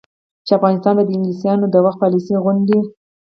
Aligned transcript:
چې 0.45 0.51
افغانستان 0.57 0.93
به 0.97 1.03
د 1.05 1.09
انګلیسانو 1.15 1.65
د 1.69 1.75
وخت 1.85 1.97
پالیسي 2.03 2.35
غوندې، 2.43 2.79